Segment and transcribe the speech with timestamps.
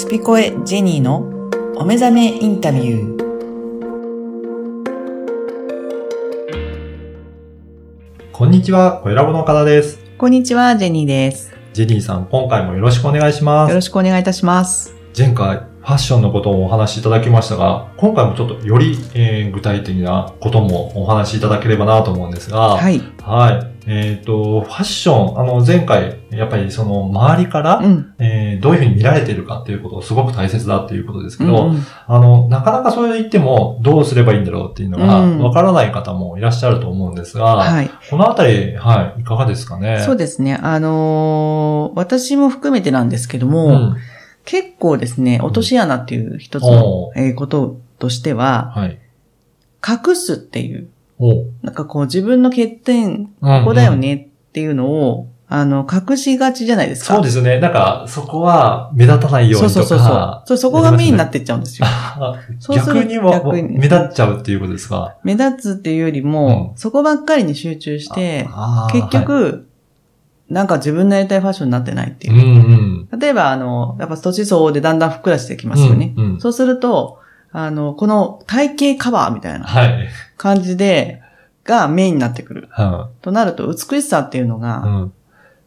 [0.00, 1.18] スピコエジェニーの
[1.76, 3.20] お目覚めインタビュー。
[8.32, 9.98] こんにちは、小ラボの岡田です。
[10.16, 11.54] こんにちは、ジェニーです。
[11.74, 13.68] ジェニーさん、今回もよろしくお願いします。
[13.68, 14.94] よろしくお願いいたします。
[15.14, 23.02] 前回、ファッションのことをお話しいただきましたが、今回もちょっとより、えー具体的なこともお話しいただければなと思うんですが、はい。
[23.20, 23.69] はい。
[23.92, 28.14] えっ、と、ファッション、あの、前回、やっぱりその、周りから、うん。
[28.20, 37.90] えーどういうふうに見られているかっていうことをすごく大切だっていうことですけど、うんうんあの、なかなかそう言っても、どうすればいいんだろうっていうのが、うんわからない方もいらっしゃると思うんですが、はい。
[38.10, 40.00] このあたり、はい、いかがですかね？
[40.00, 40.54] そうですね。
[40.54, 43.96] あのー私も含めてなんですけども、うん。
[44.44, 48.98] 結構ですね、落とし穴っていう一つおの、えーこととしては、はい。
[49.86, 50.99] 隠すっていう、お
[51.62, 54.14] なんかこう自分の欠点、こここだよね
[54.48, 57.14] っていうのを、あの、隠しがちじゃないですか。
[57.14, 57.58] そうですよね。
[57.58, 59.80] なんか、そこは目立たないようにとか。
[59.80, 60.56] そうそうそうそう。
[60.58, 61.88] そこがメインになってっちゃうんですよ。
[62.60, 65.16] する逆にも逆に目立っちゃうっていうことですか？
[65.24, 68.48] 目立つっていうよりも、うんそこばっかりに集中して、
[68.92, 69.66] 結局、
[70.48, 72.36] なんか自分のやりたいファッションになってないっていうう。
[72.36, 73.18] んうん。
[73.18, 76.14] 例えば、あの、やっぱ年相応でだんだんふっくらしてきますよね。
[76.16, 77.18] うんうんそうすると、
[77.52, 80.08] あの、この体型カバーみたいなはい。
[80.36, 81.20] 感じで、
[81.64, 82.68] がメインになってくる。
[82.70, 84.58] はとなると、美しさっていうのい。
[84.58, 85.12] うが、ん。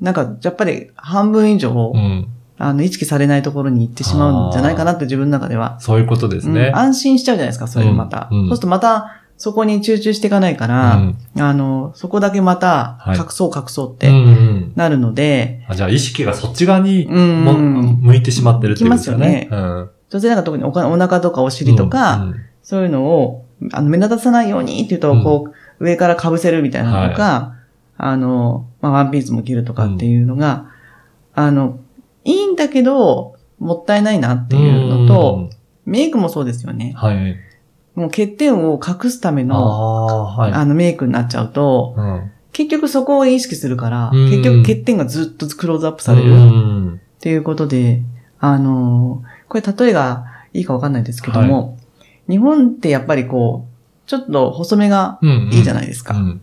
[0.00, 2.28] なんか、やっぱり半分以上、うん。
[2.58, 5.78] あの、意識されないところに行ってしまうんじゃないかなって自分の中では。
[5.80, 6.76] そういうことですねうん。
[6.76, 8.28] 安心しちゃうじゃないですか、それでまた。
[8.30, 19.48] うんうんそうするとまた、そこに集中していかないから、うんあの、そこだけまたはい、隠そう隠そうっうんてうんなるので、あじゃあ、意識がそっち側にうんも向いてしまってるっていうことですよね。
[19.50, 19.90] 行きうん。
[20.12, 22.36] 女性なんか特におかお腹とかお尻とか、うんうん。
[22.62, 25.24] そういうのを、あの、目立たさないようにっていうと、うん。
[25.24, 27.54] こう、上から被せるみたいなのとか、
[27.96, 30.66] あの、まあ、ワンピースも着るとかっていうのが、
[31.34, 31.80] あの、
[32.24, 35.48] いいんだけど、もったいないなっていうのと、
[35.86, 36.92] メイクもそうですよね。
[36.94, 37.36] はい。
[37.94, 40.52] もう欠点を隠すためあの、あ、はい。
[40.52, 42.30] あの、メイクになっちゃうと、うん。
[42.52, 44.30] 結局そこを意識するから、うん。
[44.30, 46.94] 結局欠点がずっとクローズアップされうるん。
[46.94, 48.02] っていうことで、
[48.40, 49.22] あの、
[49.52, 50.24] これ例えが
[50.54, 51.76] いいかわかんないですけども、
[52.26, 56.14] 日本ってやっぱりこう、ちょっと細めがうんいいじゃないですか。
[56.16, 56.40] うん。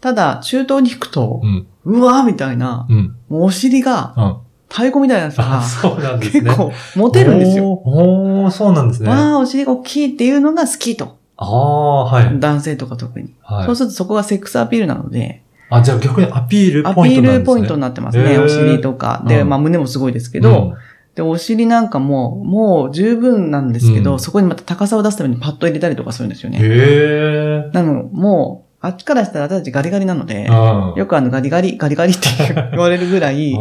[0.00, 1.66] ただ、中東に行くとう、ん。
[1.84, 3.16] うわーみたいな、うん。
[3.28, 4.36] もうお尻がうん。
[4.70, 6.44] 太鼓みたいな人あ、がそうなんですね。
[6.44, 7.64] 結構モテるんですよ。
[7.72, 9.10] おーおーそうなんですね。
[9.10, 11.18] あわー、お尻が大きいっていうのが好きと。
[11.36, 12.40] あー、はい。
[12.40, 13.34] 男性とか特に。
[13.42, 17.36] はいそうするとそこがセックスアピールなので、あ、じゃあ逆にアピールアピポイントなんですね。
[17.36, 18.38] ールポイントになってますね。
[18.38, 19.22] お尻とか。
[19.26, 20.74] で、うんまあ胸もすごいですけど、
[21.18, 26.60] で、お尻なんかも、もう十分なんですけど、うんそこにまた高さを出すためにパッド入れたりとかするんですようん、ね。
[26.62, 27.70] へえ。
[27.72, 32.28] なの、もう、あっちからしたら私たちガリガリなので、うんよくあのガリガリ、 ガリガリって
[32.70, 33.52] 言われるぐらい。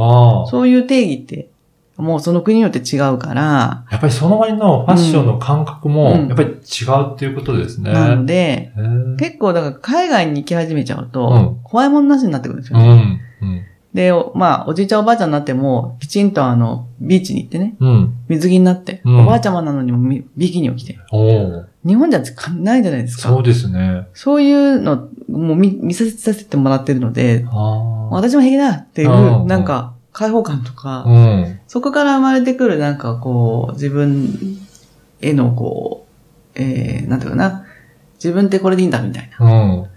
[0.52, 1.50] そういう定義って、
[1.98, 6.58] もうその国によって違うから、やっぱりその割のファッションの感覚も、うんやっぱり違う
[7.14, 7.92] っていうことですね。
[7.92, 8.72] なので、
[9.18, 13.20] 結構だから海外に行き始めちゃうと、うん怖いもんなしになってくるんですよね。
[13.42, 13.62] うん。
[13.98, 14.04] うん。
[14.04, 18.16] で、おまあ、おじいちゃんおばあちゃんになっても、きちんとあの、ビーチに行ってね、うん。
[18.30, 20.98] 水着になって、うんおばあちゃまなのにもみビキニを着て。
[21.86, 23.30] 日本じゃないじゃないですか。
[23.30, 24.08] そうですね。
[24.14, 27.46] そういうの、もう見見させてもらってるので。
[28.12, 31.60] 私も平気だっていうう、んなんか、開放感とか、うん。
[31.68, 34.58] そこから生まれてくるなんかこう、自分
[35.22, 36.08] へのこ
[36.56, 37.66] う、えー、なんていうかな、
[38.16, 39.88] 自分ってこれでいいんだみたいな。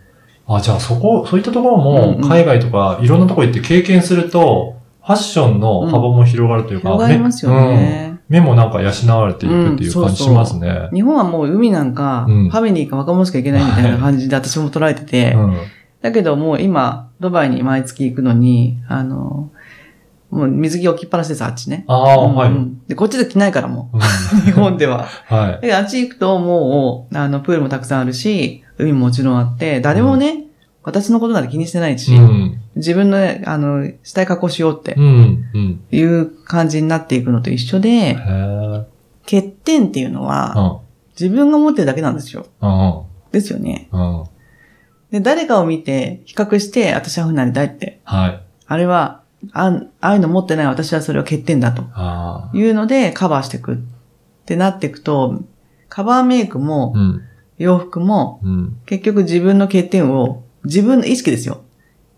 [0.50, 0.56] うん。
[0.56, 8.18] あ、じゃあそこ、そういったところうんうんも、海外とかいろんなところ行って経験すると、ファッションの幅も広がるというか、広がりますよね。
[8.28, 10.88] 目,、目もなんか養われていくっていう感じしますね。
[10.92, 15.56] 日本はもう海なんか、うんファミリーか若者しか行けないみたいな感じで私も捉えてて、うん。
[16.02, 19.50] だけどもう今、ドバイに毎月行くのに、あの、
[20.30, 21.84] もう水着置きっぱなしです、あっちね。
[21.88, 22.50] ああ、うんはい。
[22.50, 24.02] うんで、こっちで着ないからもうんう、
[24.46, 25.06] 日本では。
[25.26, 25.52] はい。
[25.52, 30.44] だけどあっち行くともう、あの、プールもたくさんあるし、海ももちろんあって、誰もね、
[30.82, 32.60] 私のことなんて気にしてないし、うん。
[32.76, 35.44] 自分のね、あの、したい格好しようってうん。
[35.54, 35.80] うん。
[35.90, 38.16] いう感じになっていくのと一緒で。
[39.24, 40.80] 欠点っていうのうは、ん。
[41.20, 42.46] 自分が持ってるだけなんですよ。
[42.62, 43.02] うん。
[43.32, 43.88] ですよね。
[43.92, 44.24] うん。
[45.10, 48.00] で、誰かを見て、比較して、私は風になりたいって。
[48.04, 48.42] はい。
[48.66, 49.20] あれは、
[49.52, 49.68] あ
[50.00, 51.82] ああいうの持ってない私はそれは欠点だと。
[52.56, 53.76] いうのでカバーしていくっ
[54.44, 55.40] てなっていくと、
[55.88, 57.22] カバーメイクもうん。
[57.60, 58.76] 洋服もうん。
[58.86, 61.62] 結局自分の欠点を自分の意識ですよ。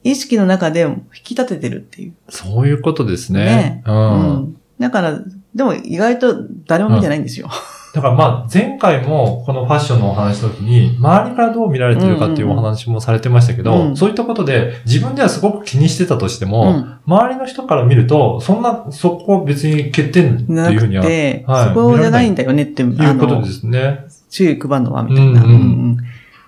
[0.04, 2.14] 意識の中で引き立ててるっていう。
[2.28, 3.44] そういうことですね。
[3.44, 3.94] ねうん。
[3.94, 4.56] うん。
[4.78, 5.20] だから、
[5.54, 7.50] でも意外と誰も見てないんですよ。
[7.92, 24.06] だからまあ、前回もこのファッションのお話の時に、周りからどう見られてるかっていうお話もされてましたけど、うんそういったことで自分ではすごく気にしてたとしても、うん周りの人から見ると、そんな、そこ別に欠点ってないうふうには、くて、はいそこじゃないんだよねって、いうことですね。
[24.32, 25.44] 注意配るのは、みたいな。
[25.44, 25.96] うんうんうん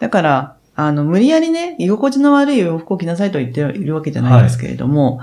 [0.00, 5.20] だから、あの、無理やりね、居心地の悪い洋服を着なさいと言っているわけじゃないですけれども、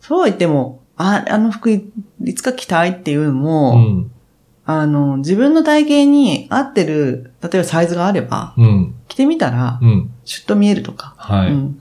[0.00, 1.90] そうは言っても、あ、あの服い
[2.22, 4.10] いつか着たいっていうのうも、ん。
[4.64, 8.94] あの、自分の体型に合ってる、例えばサイズがあれば、うん。
[9.08, 10.10] 着てみたら、うん。
[10.24, 11.50] シュッと見えるとか、はい。
[11.50, 11.78] うん、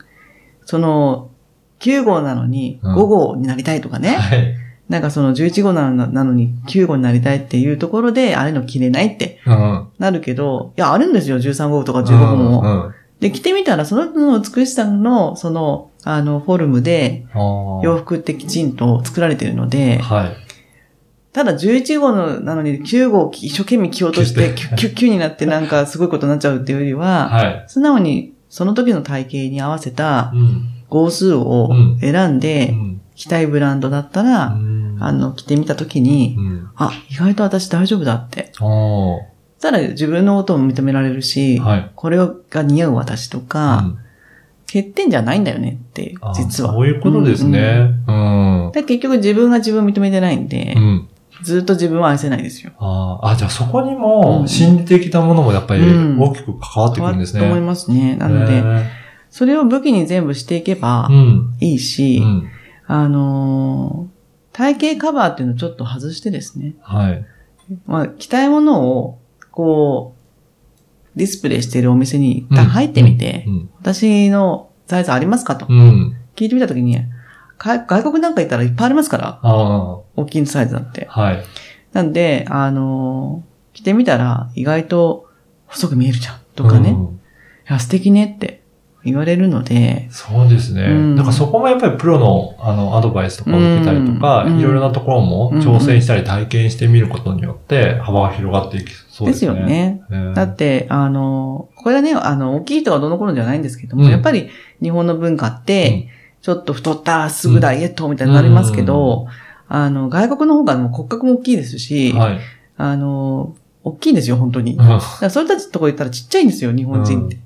[0.65, 1.29] その、
[1.79, 4.56] 9号なのにうん5号になりたいとかね、はい。
[4.91, 9.88] なんかその11号なのなのに9号になりたいっていうところで、あれの着れないってうん。
[9.97, 12.61] なるけど、いや、あるんですよ、13号とか15号も。
[12.61, 12.93] うん。
[13.21, 20.35] で、着てみたら、その人の美しさの、その、あの、フォルムで、洋服ってきちんと作られてるので、はい。
[21.31, 27.63] ただ11号のなのに9号を一生懸命着ようとして、キュッキュッキュになってなんかすごいことになっちゃうっていうよりは、はい。
[27.67, 30.67] 素直にその時の体型に合わせたうん。
[30.89, 31.69] 号数を
[32.01, 33.01] 選んで、ん。
[33.15, 34.70] 着たいブランドだったら、うん
[35.01, 36.69] あ、の、着てみた時に、うん。
[36.75, 38.51] あ、意外と私大丈夫だって。
[39.59, 41.92] たら自分のことも認められるし、はい。
[41.95, 43.98] これが似合う私とか、うん
[44.71, 46.71] 欠点じゃないんだよねって実は。
[46.71, 47.94] そういうことですね。
[48.07, 48.12] う
[48.69, 48.71] ん。
[48.74, 51.09] で結局自分が自分を認めてないんで、うん。
[51.44, 52.71] ずっと自分は愛せないですよ。
[52.80, 57.42] あーあ、じゃあそこにうもん心理的なものもやっぱりうん大きく関わってくるんですね。
[57.42, 58.15] と思いますね。
[58.15, 58.89] なので、へ
[59.30, 61.09] それを武器に全部していけば。
[61.59, 62.50] いいし、うん。
[62.88, 64.20] あのー
[64.53, 67.25] 体型カバーっていうのをちょっと外してですね、はい。
[67.86, 69.19] まあ、着たいものを、
[69.51, 70.15] こ
[71.15, 73.69] う、ディスプレイしているお店に入ってみて、うん。
[73.80, 76.15] 私のサイズありますかとうん。
[76.36, 76.98] 聞いてみたときに、
[77.57, 81.07] か外国なんか行ったらいっぱいありますから、あ大きいサイズなんて。
[81.09, 81.21] あ。
[81.21, 81.44] はい。
[81.94, 85.30] なんで、あのー着てみたら意外と
[85.68, 87.21] 細く見えるじゃんとかね、いうん
[87.68, 88.60] や、素敵ねって
[89.03, 90.83] 言われるので、そうですね。
[90.83, 99.59] うんだからそこもやっぱりプロのあのアドバイスとかを受けたりとか、うんいろいろなところも挑戦したり体験してみることによって幅が広がっていきそうでですすね。
[99.59, 100.01] よね。
[100.12, 104.50] へーだって、あのーこれはね、あの、大きい人がどの頃じゃないんですけども、うんやっぱり
[104.83, 106.07] 日本の文化って、
[106.44, 109.27] ちょっと太ったらすぐダイエットみたいになりますけど、
[109.68, 112.39] あの、外国の方がもう骨格も大きいですし、はい。
[112.77, 114.74] あの、大きいんですよ、本当に。
[114.74, 117.38] うんだからそれたちのとこ行ったらちっちゃいんですよ、日本人って。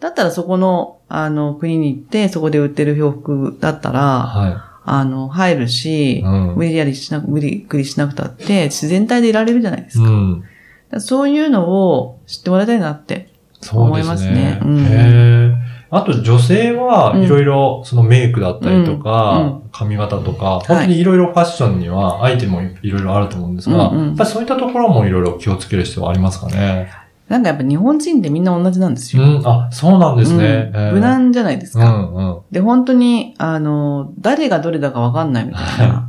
[0.00, 6.54] だったらそこの、あの、国に行って、そこで売ってる洋服だったら、はあの、入るしい。、うん。
[6.56, 10.08] 無理やりしなく、無理くりしなくたって、自然体でいられるじゃないですか。
[10.08, 10.44] うん。
[10.90, 13.28] らそういうのを知ってもらいたいなって。
[13.60, 14.04] そうですね。
[14.04, 23.92] 思いますねうんあと女性はいろいろそのメイクだったりとか、うん髪型とか、本当にいろいろファッションにはアイテムもいろいろあると思うんですが、
[24.26, 26.90] そういったところもいろいろ気をつける必要はありますかね？
[27.28, 29.22] なんかやっぱ日本人ってみんな同じなんですよ。
[29.22, 30.38] うん、あ、そうなんですね。
[30.38, 30.40] う
[30.78, 31.88] んえー無難じゃないですうか。
[31.90, 32.38] んうん。
[32.50, 36.08] で、本当に、あの、誰がどれだかわかんないみたいな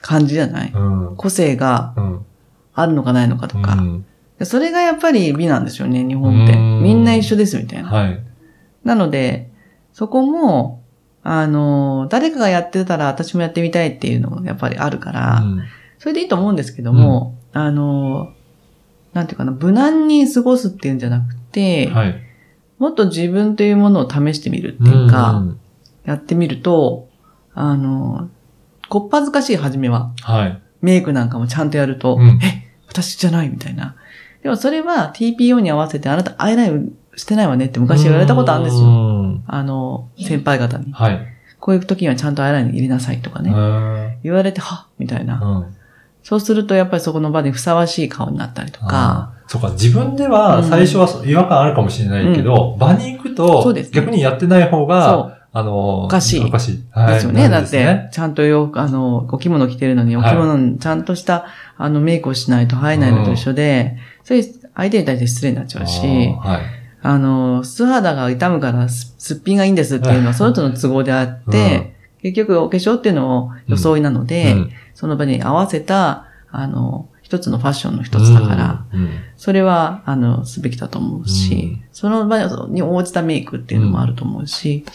[0.00, 0.72] 感じじゃない？
[0.74, 0.78] う
[1.12, 1.16] ん。
[1.16, 2.20] 個性がうん。
[2.76, 3.74] あるのかないのかとか。
[3.74, 4.06] うん
[4.38, 6.54] でそれがやっぱり美なんですよね、日本って。
[6.54, 7.88] うんみんな一緒ですみたいな。
[7.88, 8.18] はい。
[8.82, 9.48] なので、
[9.92, 10.82] そこも、
[11.22, 15.62] あの、誰かがやってたら私もやってみたいっていうのがやっぱりあるから、うん
[16.00, 18.32] それでいいと思うんですけども、あの、
[19.14, 22.20] なんていうかな、無難に過ごすっていうんじゃなくて、はい。
[22.78, 25.58] もっと自分というものを試してみるっていうか、ん
[26.04, 27.08] やってみると、
[27.54, 28.28] あの、
[28.88, 30.62] こっぱずかしい初めは、はい。
[30.82, 33.96] メイクなんかもちゃんとやると、うんえ、私じゃないみたいな。
[34.42, 38.82] でもそれは TPO に合わせてあなたアイラインしてないわねって昔言われたことあるんですよ。
[38.82, 39.40] よ。
[39.46, 40.92] あの、先輩方に。
[40.92, 41.26] はい。
[41.60, 43.50] こういう時にはちゃんとアイライン入れなさいとかね。
[43.52, 44.20] ね。
[44.22, 45.40] 言われて、はみたいな。
[45.40, 45.76] うん。
[46.24, 54.00] そうするとやっぱりそこの場でふさわしい顔になったりとか、そうか、自分では最初は違和感あるかもしれないけど、場に行くそとうですね。
[54.00, 56.40] 逆にやってない方そが、あの、おかしい。
[56.44, 56.84] おかしい。
[56.90, 57.48] はですよね。
[57.48, 61.44] だって、ちゃんとよ、あの、お着物着てるのに、お着物にちゃんとした、
[61.76, 66.00] あの、メイクをしないと入らないのと一緒で、そういう相手に対して失礼になっちゃうし、
[66.42, 66.62] はい。
[67.02, 71.93] あの、素肌が痛むからすすっぴんがいいんですっていうのは、その人の都合であって、
[72.24, 74.70] 結局お化粧っていうのを装いなので、うん。
[74.94, 79.10] その場に合わせた、あの、一つのファッションの一つだから、、うん。
[79.36, 82.38] それは、あの、すべきだと思うし、その場
[82.68, 84.86] に応じたメイクっていうのもあると思うし、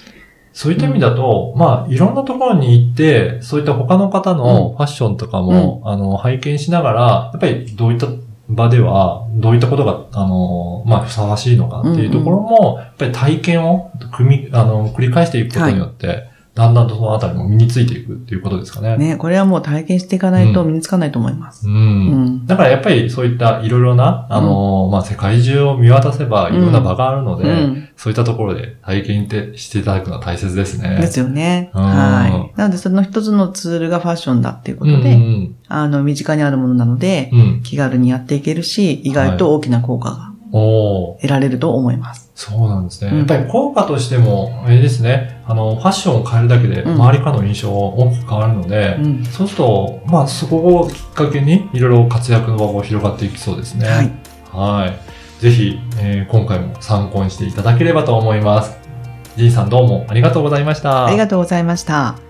[0.53, 8.07] そういった意味だと、まあ、いろんなところに行って、そういった他の方のファッションとかも、あの、拝見しながら、やっぱりどういった
[8.49, 16.25] 場では、どういったことが、あの、まあ、ふさわしいのかっていうところも、やっぱり体験を、組み、あの、繰り返していくことによって、
[16.59, 18.97] だんだんとそのあたりも身についていくっていうことですかね。
[18.97, 21.65] ね、これはもう体験していかないと身につかないと思います。
[21.65, 21.73] うん。
[21.73, 21.77] う
[22.31, 22.45] ん。
[22.45, 27.89] だからやっぱりそういったいろいろな、あのーまあ、世界中を見渡せばいろんな場があるので、うん。
[27.95, 30.97] そういったところで体験ってしていただくのは大切ですね。
[30.99, 31.71] ですよね。
[31.73, 32.59] うんはい。
[32.59, 37.39] なので、その一つのツールがファッションだっていうこうんとで、うんあの、身近にあるものなのでう、ん。
[37.39, 37.61] うん。
[37.63, 42.31] 気軽にやっていけるし、意外と大きな効果が得られると思います。
[42.35, 43.11] そうなんですね。
[43.11, 49.25] うんやっぱり効果としても、あれですね、あの、ファッションを変えるだけで、うん周りからの印象が大きく変わるので、うん。
[49.25, 53.87] そうすると、まあ、そこをきっかけに、いろいろ活躍の場が広がっていきそうですね。
[53.87, 54.11] はい。
[54.51, 55.41] はい。
[55.41, 58.77] ぜひ、えー今回も参考にしていただければと思います。
[59.37, 61.05] ジンさんどうもありがとうございました。
[61.05, 62.28] ありがとうございました。